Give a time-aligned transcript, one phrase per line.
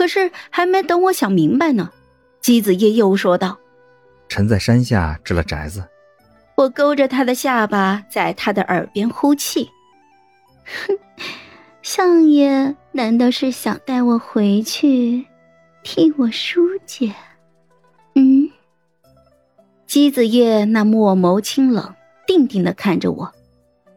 [0.00, 1.90] 可是还没等我想明白呢，
[2.40, 3.58] 姬子夜又说道
[4.30, 5.84] ：“臣在山下置了宅子。”
[6.56, 9.68] 我勾着他的下巴，在他的耳边呼气
[10.64, 10.98] ：“哼，
[11.82, 15.26] 相爷难道是想带我回去，
[15.82, 17.14] 替我疏解？”
[18.16, 18.50] 嗯。
[19.86, 21.94] 姬子夜那墨眸清冷，
[22.26, 23.30] 定定的看着我。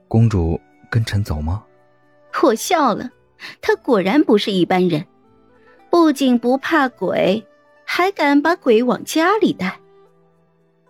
[0.09, 0.59] 公主
[0.91, 1.63] 跟臣走吗？
[2.43, 3.09] 我笑了，
[3.61, 5.05] 他果然不是一般人，
[5.94, 7.46] 不仅不怕鬼，
[7.86, 9.80] 还敢把鬼往家里带。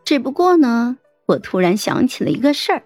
[0.05, 2.81] 只不过呢，我突然想起了一个事儿。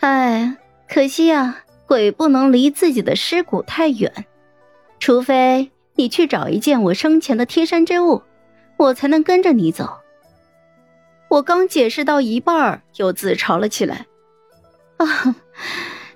[0.00, 0.56] 哎，
[0.88, 4.24] 可惜啊，鬼不能离自己的尸骨太远，
[4.98, 8.22] 除非你去找一件我生前的贴身之物，
[8.78, 9.98] 我才能跟着你走。
[11.28, 14.06] 我刚解释到一半又自嘲了起来。
[14.96, 15.36] 啊，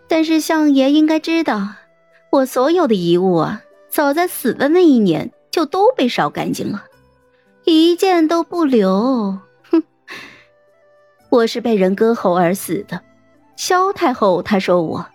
[0.08, 1.74] 但是相爷应该知道，
[2.30, 3.60] 我所有的遗物啊，
[3.96, 6.84] 早在死的那一年就都被烧干净了，
[7.64, 9.38] 一件都不留。
[9.70, 9.82] 哼，
[11.30, 13.00] 我是被人割喉而死的。
[13.56, 15.06] 萧太后她说我，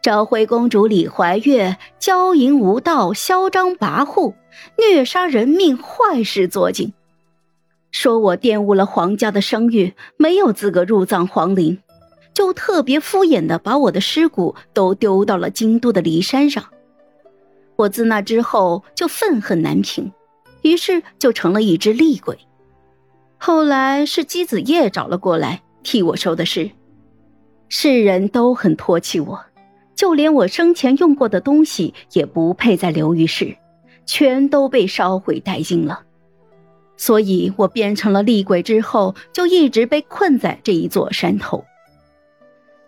[0.00, 4.32] 昭惠公主李怀月骄淫无道，嚣张跋扈，
[4.78, 6.94] 虐杀人命，坏事做尽。
[7.92, 11.78] 说我玷污了皇家的声誉，没有资格入葬皇陵，
[12.32, 16.64] 就特别敷衍的把我的尸骨都丢到了京都的骊山上。
[17.80, 20.12] 我自那之后就愤恨难平，
[20.60, 22.36] 于是就成了一只厉鬼。
[23.38, 26.70] 后来是姬子夜找了过来替我收的尸，
[27.70, 29.42] 世人都很唾弃我，
[29.94, 33.56] 就连我生前用过的东西也不配再留于世，
[34.04, 36.02] 全都被烧毁殆尽了。
[36.98, 41.64] 所以我变成了厉鬼之后，就一直被困在这一座山头。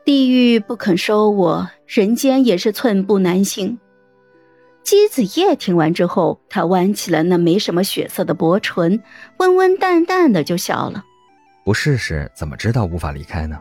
[0.05, 3.79] 地狱不肯收我，人间也是寸步难行。
[4.85, 9.03] 姬子夜听完之后，他弯起了那没什么血色的薄唇，
[9.39, 11.05] 温温淡淡的就笑了
[11.65, 13.61] ：“不试试怎么知道无法离开呢？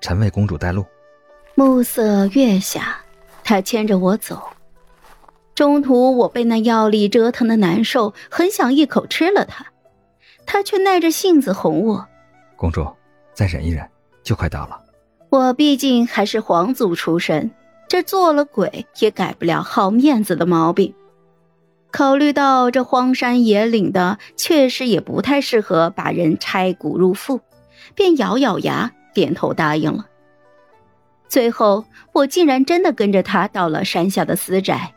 [0.00, 0.84] 臣为公主带路。”
[1.54, 2.98] 暮色月下，
[3.42, 4.42] 他牵着我走。
[5.54, 9.66] 中途我被那药力折腾的难受，很想一口吃了它。
[10.46, 12.06] 他却耐着性子哄我
[12.56, 12.86] ：“公主，
[13.34, 13.86] 再忍一忍，
[14.22, 14.80] 就快到了。”
[15.30, 17.50] 我毕竟还是皇族出身，
[17.92, 20.94] 这做了鬼也改不了好面子的毛病。
[21.90, 27.42] 考虑到这荒山野岭的，确实也不太适合把人拆骨入腹，
[27.94, 30.06] 便咬咬牙点头答应了。
[31.28, 34.94] 最后，我竟然真的跟着他到了山下的私宅。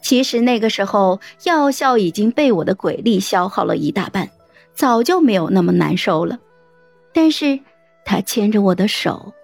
[0.00, 4.30] 其实那个时候，药效已经被我的鬼力消耗了一大半，
[4.72, 6.38] 早就没有那么难受了。
[7.12, 7.60] 但是，
[8.06, 9.34] 他牵着我的手，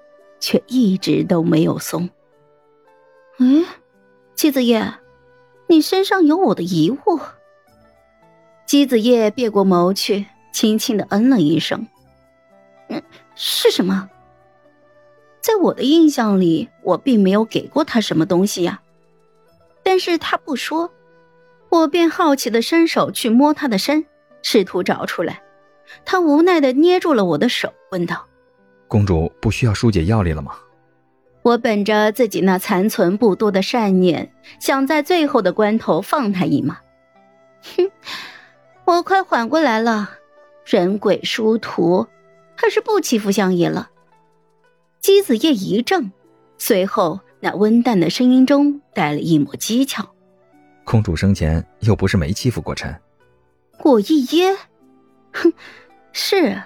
[0.41, 2.09] 却一直都没有松。
[3.43, 3.65] 嗯，
[4.35, 4.93] 姬子夜，
[5.67, 7.19] 你身上有我的遗物。
[8.67, 11.89] 姬子夜别过眸去，轻轻的嗯了一声。
[12.91, 13.03] 嗯，
[13.35, 14.11] 是什么？
[15.41, 18.83] 在我的印象里，我并没有给过他什么东西呀。
[19.83, 20.93] 但是他不说，
[21.71, 24.05] 我便好奇的伸手去摸他的身，
[24.43, 25.43] 试图找出来。
[26.05, 28.29] 他无奈的捏住了我的手，问道
[28.87, 30.55] ：“公主不需要疏解药力了吗？”
[31.43, 36.79] 我本着自己那残存不多的善念，想在最后的关头放他一马。
[37.77, 37.91] 哼，
[38.85, 40.11] 我快缓过来了，
[40.65, 42.07] 人鬼殊途，
[42.57, 43.91] 还是不欺负相爷了。
[45.01, 46.11] 姬子夜一怔，
[46.59, 47.21] 随后。
[47.43, 50.05] 那温淡的声音中带了一抹讥诮
[50.85, 52.95] ：“公主生前又不是没欺负过臣。”
[53.83, 54.55] 我一噎，
[55.33, 55.51] 哼，
[56.13, 56.63] 是，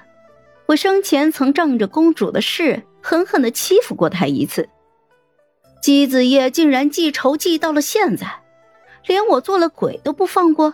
[0.66, 4.66] 我生前曾仗着公主的事，狠狠的欺负过他一次。
[5.82, 8.42] 姬子夜竟然记仇记到了现在，
[9.06, 10.72] 连我做了鬼都不放过，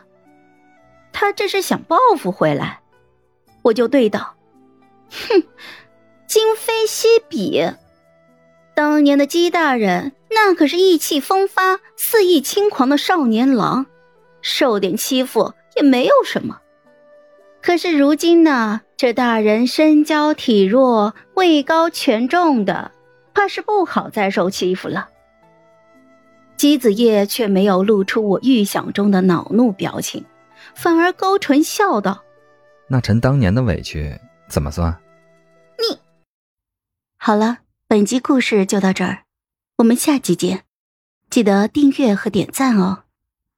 [1.13, 2.81] 他这是想报复回来？
[3.63, 4.37] 我就对道
[5.11, 5.43] ：“哼，
[6.29, 7.69] 今非昔比。”
[8.77, 13.87] 当年的姬大人，那可是意气风发、肆意轻狂的少年郎，
[14.41, 16.61] 受点欺负也没有什么。
[17.61, 22.93] 可是如今呢，这大人身娇体弱、位高权重的，
[23.33, 25.09] 怕是不好再受欺负了。
[26.59, 30.27] 姬子夜却没有露出我预想中的恼怒表情，
[30.75, 32.23] 反而勾唇笑道
[32.89, 34.21] ：“那臣当年的委屈
[34.51, 34.95] 怎么算？”
[35.81, 35.99] 你
[37.17, 37.61] 好了。
[37.89, 39.23] 本集故事就到这儿，
[39.79, 40.65] 我们下集见，
[41.31, 43.05] 记得订阅和点赞哦。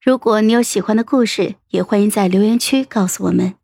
[0.00, 3.54] 如果你有喜欢的故事，也欢迎在留言区告诉我们。